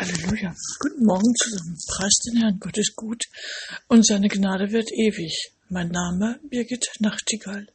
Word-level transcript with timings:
Halleluja. 0.00 0.54
Guten 0.78 1.04
Morgen 1.04 1.34
zusammen. 1.34 1.76
Preis 1.86 2.14
den 2.24 2.40
Herrn. 2.40 2.58
Gott 2.58 2.78
ist 2.78 2.96
gut 2.96 3.22
und 3.88 4.06
seine 4.06 4.28
Gnade 4.28 4.72
wird 4.72 4.90
ewig. 4.92 5.52
Mein 5.68 5.88
Name 5.88 6.40
Birgit 6.48 6.86
Nachtigall. 7.00 7.66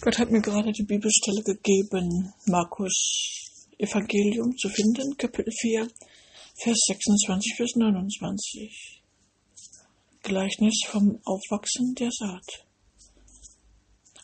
Gott 0.00 0.18
hat 0.18 0.30
mir 0.30 0.40
gerade 0.40 0.72
die 0.72 0.84
Bibelstelle 0.84 1.42
gegeben, 1.42 2.32
Markus 2.46 3.68
Evangelium 3.76 4.56
zu 4.56 4.70
finden, 4.70 5.14
Kapitel 5.18 5.52
4, 5.52 5.88
Vers 6.54 6.78
26 6.86 7.56
bis 7.58 7.76
29. 7.76 9.02
Gleichnis 10.22 10.80
vom 10.86 11.20
Aufwachsen 11.26 11.94
der 11.96 12.10
Saat. 12.10 12.64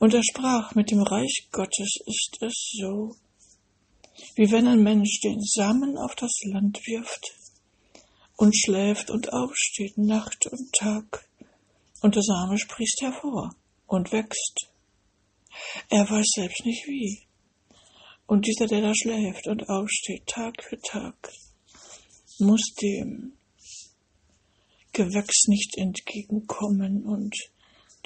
Und 0.00 0.12
er 0.12 0.24
sprach, 0.24 0.74
mit 0.74 0.90
dem 0.90 1.02
Reich 1.02 1.46
Gottes 1.52 1.98
ist 2.04 2.38
es 2.40 2.72
so, 2.80 3.14
wie 4.36 4.50
wenn 4.50 4.66
ein 4.66 4.82
Mensch 4.82 5.20
den 5.20 5.40
Samen 5.40 5.98
auf 5.98 6.14
das 6.14 6.32
Land 6.44 6.78
wirft 6.86 7.34
und 8.36 8.56
schläft 8.56 9.10
und 9.10 9.32
aufsteht 9.32 9.98
Nacht 9.98 10.46
und 10.46 10.72
Tag, 10.72 11.28
und 12.02 12.16
der 12.16 12.22
Same 12.22 12.58
sprießt 12.58 13.00
hervor 13.02 13.54
und 13.86 14.12
wächst. 14.12 14.68
Er 15.88 16.08
weiß 16.08 16.26
selbst 16.34 16.66
nicht 16.66 16.86
wie. 16.86 17.26
Und 18.26 18.46
dieser, 18.46 18.66
der 18.66 18.80
da 18.80 18.94
schläft 18.94 19.46
und 19.46 19.68
aufsteht 19.68 20.26
Tag 20.26 20.62
für 20.62 20.80
Tag, 20.80 21.30
muss 22.38 22.74
dem 22.80 23.36
Gewächs 24.92 25.46
nicht 25.46 25.76
entgegenkommen 25.78 27.04
und 27.04 27.34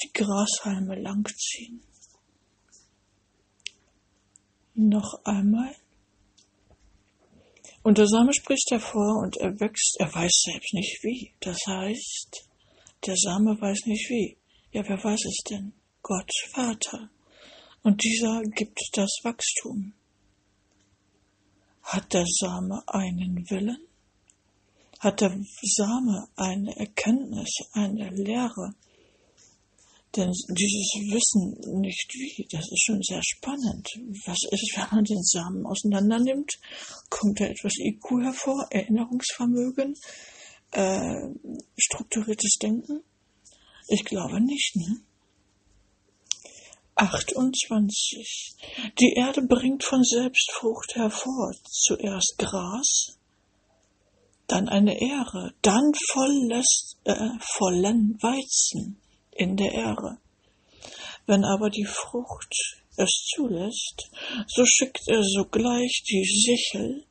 die 0.02 0.12
Grashalme 0.12 1.00
langziehen. 1.00 1.80
Noch 4.74 5.24
einmal. 5.24 5.74
Und 7.86 7.98
der 7.98 8.08
Same 8.08 8.34
spricht 8.34 8.68
hervor 8.72 9.22
und 9.22 9.36
er 9.36 9.60
wächst, 9.60 9.94
er 10.00 10.12
weiß 10.12 10.42
selbst 10.44 10.74
nicht 10.74 11.04
wie. 11.04 11.32
Das 11.38 11.56
heißt, 11.68 12.48
der 13.06 13.14
Same 13.16 13.56
weiß 13.60 13.86
nicht 13.86 14.10
wie. 14.10 14.36
Ja, 14.72 14.82
wer 14.88 15.04
weiß 15.04 15.24
es 15.24 15.44
denn? 15.48 15.72
Gott, 16.02 16.28
Vater. 16.52 17.10
Und 17.84 18.02
dieser 18.02 18.42
gibt 18.42 18.80
das 18.94 19.20
Wachstum. 19.22 19.92
Hat 21.84 22.12
der 22.12 22.24
Same 22.26 22.82
einen 22.88 23.48
Willen? 23.50 23.86
Hat 24.98 25.20
der 25.20 25.38
Same 25.62 26.26
eine 26.34 26.76
Erkenntnis, 26.76 27.54
eine 27.72 28.10
Lehre? 28.10 28.74
Denn 30.16 30.32
dieses 30.32 30.92
Wissen 31.12 31.80
nicht 31.80 32.10
wie, 32.14 32.46
das 32.50 32.64
ist 32.72 32.84
schon 32.84 33.02
sehr 33.02 33.20
spannend. 33.22 33.86
Was 34.24 34.38
ist, 34.50 34.72
wenn 34.74 34.96
man 34.96 35.04
den 35.04 35.22
Samen 35.22 35.66
auseinander 35.66 36.18
nimmt? 36.18 36.52
Kommt 37.10 37.38
da 37.38 37.44
etwas 37.44 37.74
IQ 37.76 38.22
hervor? 38.22 38.66
Erinnerungsvermögen? 38.70 39.94
Äh, 40.70 41.20
strukturiertes 41.76 42.56
Denken? 42.62 43.02
Ich 43.88 44.04
glaube 44.04 44.40
nicht, 44.40 44.76
ne? 44.76 45.02
28. 46.94 48.56
Die 48.98 49.12
Erde 49.18 49.42
bringt 49.42 49.84
von 49.84 50.02
selbst 50.02 50.50
Frucht 50.52 50.94
hervor. 50.94 51.52
Zuerst 51.68 52.36
Gras, 52.38 53.18
dann 54.46 54.70
eine 54.70 54.98
Ähre, 54.98 55.52
dann 55.60 55.92
volles, 56.10 56.96
äh, 57.04 57.28
vollen 57.58 58.16
Weizen 58.22 59.02
in 59.38 59.56
der 59.56 59.72
Ähre. 59.72 60.18
Wenn 61.26 61.44
aber 61.44 61.70
die 61.70 61.84
Frucht 61.84 62.54
es 62.96 63.28
zulässt, 63.34 64.10
so 64.46 64.64
schickt 64.64 65.02
er 65.08 65.22
sogleich 65.22 66.02
die 66.08 66.24
Sichel, 66.24 67.04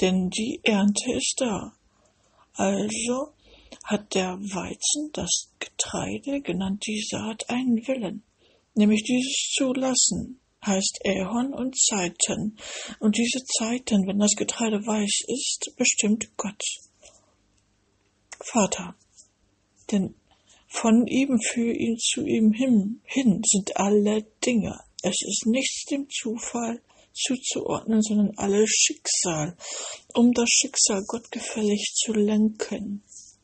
denn 0.00 0.30
die 0.30 0.60
Ernte 0.64 1.12
ist 1.12 1.34
da. 1.38 1.72
Also 2.54 3.34
hat 3.84 4.14
der 4.14 4.38
Weizen, 4.38 5.10
das 5.12 5.50
Getreide, 5.58 6.40
genannt 6.40 6.84
die 6.86 7.02
Saat, 7.08 7.48
einen 7.48 7.76
Willen, 7.86 8.22
nämlich 8.74 9.02
dieses 9.04 9.52
zu 9.54 9.72
lassen, 9.72 10.40
heißt 10.64 11.00
Ähon 11.04 11.52
und 11.52 11.76
Zeiten. 11.76 12.56
Und 13.00 13.16
diese 13.16 13.44
Zeiten, 13.44 14.06
wenn 14.06 14.18
das 14.18 14.34
Getreide 14.36 14.78
weiß 14.86 15.24
ist, 15.26 15.76
bestimmt 15.76 16.36
Gott. 16.36 16.62
Vater. 18.44 18.94
Denn 19.90 20.14
von 20.72 21.06
ihm 21.06 21.38
für 21.38 21.70
ihn 21.70 21.98
zu 21.98 22.24
ihm 22.24 22.52
hin, 22.52 23.02
hin 23.04 23.42
sind 23.44 23.76
alle 23.76 24.22
Dinge. 24.44 24.80
Es 25.02 25.16
ist 25.26 25.44
nichts 25.46 25.84
dem 25.84 26.08
Zufall 26.08 26.80
zuzuordnen, 27.12 28.00
sondern 28.00 28.32
alles 28.36 28.70
Schicksal, 28.70 29.56
um 30.14 30.32
das 30.32 30.48
Schicksal 30.48 31.02
gottgefällig 31.06 31.92
zu 31.94 32.14
lenken. 32.14 33.02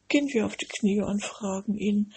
Gehen 0.09 0.27
wir 0.33 0.47
auf 0.47 0.57
die 0.57 0.67
Knie 0.67 1.03
und 1.03 1.23
fragen 1.23 1.77
ihn, 1.77 2.15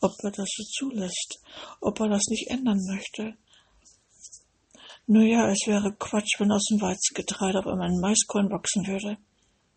ob 0.00 0.12
er 0.22 0.30
das 0.30 0.48
so 0.56 0.64
zulässt, 0.64 1.40
ob 1.82 2.00
er 2.00 2.08
das 2.08 2.22
nicht 2.30 2.48
ändern 2.48 2.80
möchte. 2.88 3.36
Nur 5.06 5.24
ja, 5.24 5.50
es 5.50 5.66
wäre 5.66 5.92
Quatsch, 5.92 6.40
wenn 6.40 6.50
aus 6.50 6.64
dem 6.70 6.80
Weizengetreide 6.80 7.58
auf 7.58 7.66
einmal 7.66 7.90
ein 7.90 8.00
Maiskorn 8.00 8.50
wachsen 8.50 8.86
würde. 8.86 9.18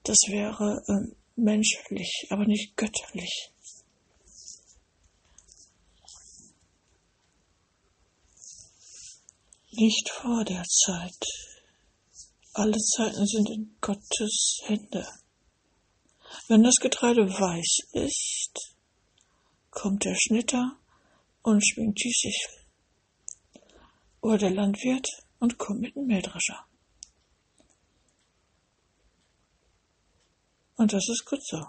Das 0.04 0.18
wäre 0.30 0.82
äh, 0.88 1.14
menschlich, 1.36 2.28
aber 2.30 2.46
nicht 2.46 2.78
göttlich. 2.78 3.52
Nicht 9.80 10.10
vor 10.10 10.44
der 10.44 10.64
Zeit. 10.64 11.24
Alle 12.54 12.80
Zeiten 12.80 13.28
sind 13.28 13.48
in 13.52 13.78
Gottes 13.80 14.62
Hände. 14.66 15.08
Wenn 16.48 16.64
das 16.64 16.78
Getreide 16.82 17.30
weiß 17.30 17.92
ist, 17.92 18.76
kommt 19.70 20.04
der 20.04 20.16
Schnitter 20.16 20.80
und 21.44 21.62
schwingt 21.62 22.04
die 22.04 22.12
Sichel. 22.12 22.66
Oder 24.22 24.40
der 24.40 24.50
Landwirt 24.50 25.08
und 25.38 25.60
kommt 25.60 25.82
mit 25.82 25.96
dem 25.96 26.08
Mähdrescher. 26.08 26.66
Und 30.76 30.92
das 30.92 31.08
ist 31.08 31.24
gut 31.24 31.46
so. 31.46 31.64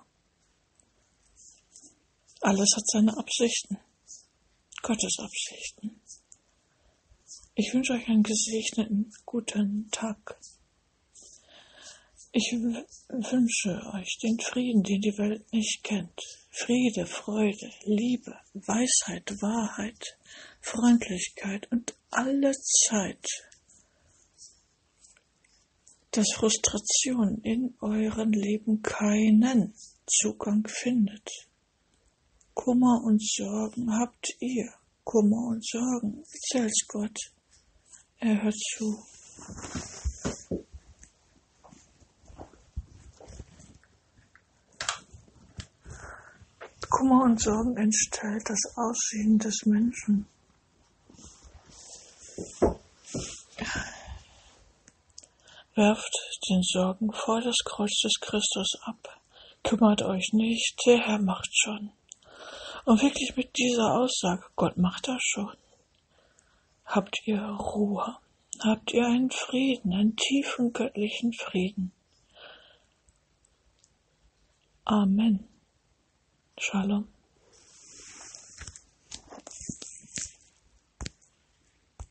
Alles 2.40 2.70
hat 2.74 2.86
seine 2.86 3.14
Absichten. 3.18 3.76
Gottes 4.82 5.18
Absichten. 5.18 5.97
Ich 7.60 7.74
wünsche 7.74 7.94
euch 7.94 8.06
einen 8.06 8.22
gesegneten, 8.22 9.10
guten 9.26 9.88
Tag. 9.90 10.38
Ich 12.30 12.52
wünsche 12.52 13.82
euch 13.94 14.16
den 14.22 14.38
Frieden, 14.38 14.84
den 14.84 15.00
die 15.00 15.18
Welt 15.18 15.52
nicht 15.52 15.82
kennt. 15.82 16.22
Friede, 16.52 17.04
Freude, 17.04 17.72
Liebe, 17.82 18.38
Weisheit, 18.54 19.28
Wahrheit, 19.42 20.16
Freundlichkeit 20.60 21.66
und 21.72 21.96
alle 22.10 22.52
Zeit, 22.52 23.26
dass 26.12 26.28
Frustration 26.36 27.40
in 27.42 27.74
euren 27.80 28.30
Leben 28.34 28.82
keinen 28.82 29.74
Zugang 30.06 30.64
findet. 30.68 31.28
Kummer 32.54 33.02
und 33.04 33.20
Sorgen 33.20 33.92
habt 33.98 34.28
ihr. 34.38 34.72
Kummer 35.02 35.48
und 35.48 35.66
Sorgen, 35.66 36.22
erzähl's 36.22 36.86
Gott. 36.86 37.18
Er 38.20 38.42
hört 38.42 38.58
zu. 38.58 38.98
Kummer 46.90 47.24
und 47.24 47.40
Sorgen 47.40 47.76
entstellt 47.76 48.42
das 48.46 48.60
Aussehen 48.76 49.38
des 49.38 49.64
Menschen. 49.66 50.26
Werft 55.76 56.12
den 56.50 56.62
Sorgen 56.64 57.12
vor 57.12 57.40
das 57.40 57.56
Kreuz 57.64 58.00
des 58.02 58.14
Christus 58.20 58.80
ab. 58.82 59.20
Kümmert 59.62 60.02
euch 60.02 60.30
nicht, 60.32 60.76
der 60.86 61.06
Herr 61.06 61.20
macht 61.20 61.50
schon. 61.52 61.92
Und 62.84 63.00
wirklich 63.00 63.36
mit 63.36 63.56
dieser 63.56 63.94
Aussage, 63.94 64.44
Gott 64.56 64.76
macht 64.76 65.06
das 65.06 65.22
schon. 65.22 65.56
Habt 66.88 67.20
ihr 67.26 67.42
Ruhe? 67.42 68.16
Habt 68.60 68.94
ihr 68.94 69.06
einen 69.06 69.30
Frieden, 69.30 69.92
einen 69.92 70.16
tiefen 70.16 70.72
göttlichen 70.72 71.34
Frieden? 71.34 71.92
Amen. 74.86 75.46
Shalom. 76.56 77.06